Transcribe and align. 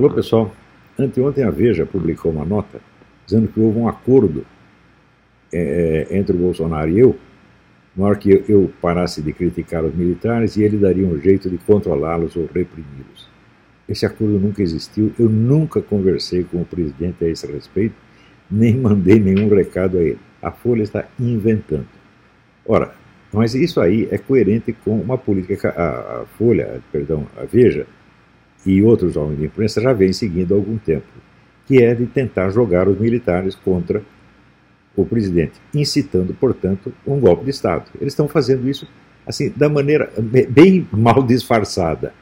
Alô, 0.00 0.08
pessoal. 0.08 0.50
Anteontem 0.98 1.44
a 1.44 1.50
Veja 1.50 1.84
publicou 1.84 2.32
uma 2.32 2.42
nota 2.42 2.80
dizendo 3.26 3.48
que 3.48 3.60
houve 3.60 3.78
um 3.78 3.86
acordo 3.86 4.46
é, 5.52 6.06
entre 6.10 6.34
o 6.34 6.38
Bolsonaro 6.38 6.88
e 6.88 6.98
eu, 6.98 7.18
na 7.94 8.06
hora 8.06 8.16
que 8.16 8.42
eu 8.48 8.72
parasse 8.80 9.20
de 9.20 9.30
criticar 9.34 9.84
os 9.84 9.94
militares 9.94 10.56
e 10.56 10.62
ele 10.62 10.78
daria 10.78 11.06
um 11.06 11.20
jeito 11.20 11.50
de 11.50 11.58
controlá-los 11.58 12.34
ou 12.34 12.44
reprimi-los. 12.46 13.28
Esse 13.86 14.06
acordo 14.06 14.38
nunca 14.38 14.62
existiu, 14.62 15.12
eu 15.18 15.28
nunca 15.28 15.82
conversei 15.82 16.44
com 16.44 16.62
o 16.62 16.64
presidente 16.64 17.22
a 17.22 17.28
esse 17.28 17.46
respeito, 17.46 17.94
nem 18.50 18.78
mandei 18.78 19.20
nenhum 19.20 19.54
recado 19.54 19.98
a 19.98 20.02
ele. 20.02 20.18
A 20.40 20.50
Folha 20.50 20.82
está 20.82 21.04
inventando. 21.20 21.86
Ora, 22.64 22.94
mas 23.30 23.54
isso 23.54 23.78
aí 23.78 24.08
é 24.10 24.16
coerente 24.16 24.72
com 24.82 24.98
uma 24.98 25.18
política 25.18 25.68
a, 25.76 26.22
a 26.22 26.26
Folha, 26.38 26.80
perdão, 26.90 27.26
a 27.36 27.44
Veja, 27.44 27.86
e 28.64 28.82
outros 28.82 29.16
homens 29.16 29.38
de 29.38 29.46
imprensa 29.46 29.80
já 29.80 29.92
vêm 29.92 30.12
seguindo 30.12 30.54
há 30.54 30.56
algum 30.56 30.76
tempo, 30.78 31.06
que 31.66 31.82
é 31.82 31.94
de 31.94 32.06
tentar 32.06 32.50
jogar 32.50 32.88
os 32.88 32.98
militares 32.98 33.54
contra 33.54 34.02
o 34.96 35.04
presidente, 35.04 35.52
incitando, 35.74 36.34
portanto, 36.34 36.92
um 37.06 37.18
golpe 37.18 37.44
de 37.44 37.50
Estado. 37.50 37.84
Eles 38.00 38.12
estão 38.12 38.28
fazendo 38.28 38.68
isso 38.68 38.86
assim 39.26 39.52
da 39.54 39.68
maneira 39.68 40.12
bem 40.48 40.86
mal 40.92 41.22
disfarçada. 41.22 42.12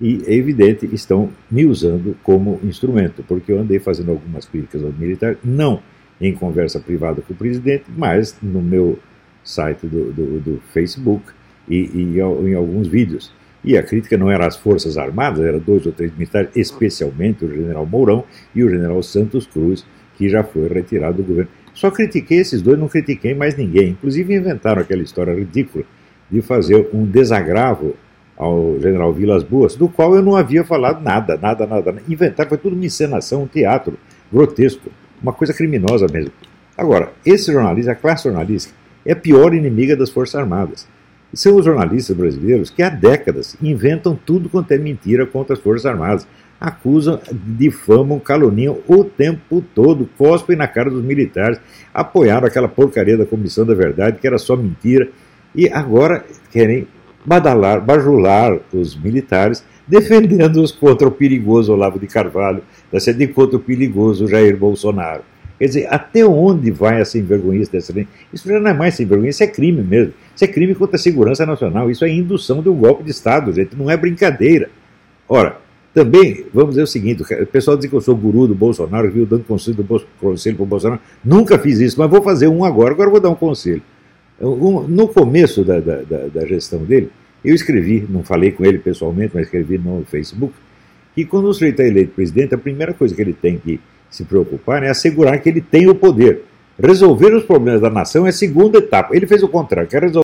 E 0.00 0.22
é 0.26 0.34
evidente, 0.34 0.88
estão 0.92 1.30
me 1.50 1.64
usando 1.64 2.16
como 2.22 2.60
instrumento, 2.62 3.24
porque 3.26 3.50
eu 3.50 3.58
andei 3.58 3.78
fazendo 3.78 4.10
algumas 4.10 4.44
críticas 4.44 4.84
aos 4.84 4.96
militares, 4.96 5.38
não 5.42 5.80
em 6.20 6.34
conversa 6.34 6.78
privada 6.78 7.22
com 7.22 7.32
o 7.32 7.36
presidente, 7.36 7.84
mas 7.96 8.36
no 8.42 8.60
meu 8.60 8.98
site 9.42 9.86
do, 9.86 10.12
do, 10.12 10.40
do 10.40 10.62
Facebook 10.72 11.24
e, 11.68 11.90
e 11.94 12.18
em 12.18 12.54
alguns 12.54 12.88
vídeos. 12.88 13.32
E 13.66 13.76
a 13.76 13.82
crítica 13.82 14.16
não 14.16 14.30
era 14.30 14.46
às 14.46 14.56
Forças 14.56 14.96
Armadas, 14.96 15.44
era 15.44 15.58
dois 15.58 15.84
ou 15.84 15.90
três 15.90 16.12
militares, 16.12 16.50
especialmente 16.54 17.44
o 17.44 17.52
general 17.52 17.84
Mourão 17.84 18.24
e 18.54 18.62
o 18.62 18.70
general 18.70 19.02
Santos 19.02 19.44
Cruz, 19.44 19.84
que 20.16 20.28
já 20.28 20.44
foi 20.44 20.68
retirado 20.68 21.16
do 21.16 21.24
governo. 21.24 21.50
Só 21.74 21.90
critiquei 21.90 22.38
esses 22.38 22.62
dois, 22.62 22.78
não 22.78 22.86
critiquei 22.86 23.34
mais 23.34 23.56
ninguém. 23.56 23.90
Inclusive 23.90 24.36
inventaram 24.36 24.80
aquela 24.80 25.02
história 25.02 25.34
ridícula 25.34 25.84
de 26.30 26.40
fazer 26.40 26.88
um 26.94 27.04
desagravo 27.04 27.96
ao 28.36 28.78
general 28.80 29.12
Vilas 29.12 29.42
Boas, 29.42 29.74
do 29.74 29.88
qual 29.88 30.14
eu 30.14 30.22
não 30.22 30.36
havia 30.36 30.62
falado 30.62 31.02
nada, 31.02 31.36
nada, 31.36 31.66
nada. 31.66 31.96
Inventaram, 32.08 32.48
foi 32.48 32.58
tudo 32.58 32.76
uma 32.76 32.84
encenação, 32.84 33.42
um 33.42 33.46
teatro 33.48 33.98
grotesco, 34.32 34.90
uma 35.20 35.32
coisa 35.32 35.52
criminosa 35.52 36.06
mesmo. 36.06 36.30
Agora, 36.78 37.12
esse 37.24 37.52
jornalista, 37.52 37.92
a 37.92 37.96
classe 37.96 38.24
jornalística, 38.24 38.74
é 39.04 39.12
a 39.12 39.16
pior 39.16 39.52
inimiga 39.54 39.96
das 39.96 40.10
Forças 40.10 40.36
Armadas 40.36 40.86
são 41.32 41.56
os 41.56 41.64
jornalistas 41.64 42.16
brasileiros 42.16 42.70
que 42.70 42.82
há 42.82 42.88
décadas 42.88 43.56
inventam 43.62 44.16
tudo 44.16 44.48
quanto 44.48 44.72
é 44.72 44.78
mentira 44.78 45.26
contra 45.26 45.54
as 45.54 45.60
Forças 45.60 45.86
Armadas. 45.86 46.26
Acusam, 46.58 47.20
difamam, 47.32 48.18
caluniam 48.18 48.78
o 48.88 49.04
tempo 49.04 49.62
todo, 49.74 50.08
cospem 50.16 50.56
na 50.56 50.66
cara 50.66 50.88
dos 50.88 51.04
militares, 51.04 51.60
apoiaram 51.92 52.46
aquela 52.46 52.68
porcaria 52.68 53.16
da 53.16 53.26
Comissão 53.26 53.66
da 53.66 53.74
Verdade, 53.74 54.18
que 54.18 54.26
era 54.26 54.38
só 54.38 54.56
mentira, 54.56 55.08
e 55.54 55.68
agora 55.68 56.24
querem 56.50 56.88
badalar, 57.26 57.84
bajular 57.84 58.58
os 58.72 58.96
militares, 58.96 59.62
defendendo-os 59.86 60.72
contra 60.72 61.06
o 61.06 61.10
perigoso 61.10 61.72
Olavo 61.72 61.98
de 61.98 62.06
Carvalho, 62.06 62.62
e 62.90 63.26
contra 63.26 63.56
o 63.56 63.60
perigoso 63.60 64.26
Jair 64.26 64.56
Bolsonaro. 64.56 65.22
Quer 65.58 65.66
dizer, 65.66 65.86
até 65.90 66.24
onde 66.24 66.70
vai 66.70 67.00
essa 67.00 67.18
envergonhice 67.18 67.72
dessa 67.72 67.92
lei? 67.92 68.06
Isso 68.32 68.46
já 68.46 68.60
não 68.60 68.70
é 68.70 68.74
mais 68.74 68.94
sem 68.94 69.06
vergonha, 69.06 69.30
isso 69.30 69.42
é 69.42 69.46
crime 69.46 69.82
mesmo. 69.82 70.12
Isso 70.34 70.44
é 70.44 70.48
crime 70.48 70.74
contra 70.74 70.96
a 70.96 70.98
segurança 70.98 71.46
nacional, 71.46 71.90
isso 71.90 72.04
é 72.04 72.10
indução 72.10 72.62
de 72.62 72.68
um 72.68 72.74
golpe 72.74 73.04
de 73.04 73.10
Estado, 73.10 73.52
gente, 73.52 73.74
não 73.74 73.90
é 73.90 73.96
brincadeira. 73.96 74.68
Ora, 75.26 75.58
também, 75.94 76.44
vamos 76.52 76.70
dizer 76.70 76.82
o 76.82 76.86
seguinte: 76.86 77.22
o 77.22 77.46
pessoal 77.46 77.74
diz 77.74 77.88
que 77.88 77.96
eu 77.96 78.02
sou 78.02 78.14
guru 78.14 78.46
do 78.46 78.54
Bolsonaro, 78.54 79.10
viu 79.10 79.24
dando 79.24 79.44
conselho, 79.44 79.78
do 79.78 80.06
conselho 80.20 80.56
para 80.56 80.62
o 80.62 80.66
Bolsonaro. 80.66 81.00
Nunca 81.24 81.58
fiz 81.58 81.80
isso, 81.80 81.98
mas 81.98 82.10
vou 82.10 82.20
fazer 82.20 82.48
um 82.48 82.62
agora, 82.62 82.92
agora 82.92 83.08
vou 83.08 83.20
dar 83.20 83.30
um 83.30 83.34
conselho. 83.34 83.80
No 84.38 85.08
começo 85.08 85.64
da, 85.64 85.80
da, 85.80 86.02
da 86.02 86.46
gestão 86.46 86.84
dele, 86.84 87.10
eu 87.42 87.54
escrevi, 87.54 88.06
não 88.10 88.22
falei 88.22 88.52
com 88.52 88.62
ele 88.62 88.78
pessoalmente, 88.78 89.30
mas 89.32 89.44
escrevi 89.44 89.78
no 89.78 90.04
Facebook, 90.04 90.52
que 91.14 91.24
quando 91.24 91.46
o 91.46 91.54
sujeito 91.54 91.80
é 91.80 91.88
eleito 91.88 92.12
presidente, 92.12 92.54
a 92.54 92.58
primeira 92.58 92.92
coisa 92.92 93.14
que 93.14 93.22
ele 93.22 93.32
tem 93.32 93.56
que 93.56 93.80
se 94.16 94.24
preocupar 94.24 94.82
é 94.82 94.88
assegurar 94.88 95.38
que 95.40 95.48
ele 95.48 95.60
tem 95.60 95.88
o 95.88 95.94
poder. 95.94 96.44
Resolver 96.78 97.34
os 97.34 97.44
problemas 97.44 97.80
da 97.80 97.90
nação 97.90 98.26
é 98.26 98.30
a 98.30 98.32
segunda 98.32 98.78
etapa. 98.78 99.16
Ele 99.16 99.26
fez 99.26 99.42
o 99.42 99.48
contrário, 99.48 99.88
quer 99.88 100.02
resolver 100.02 100.14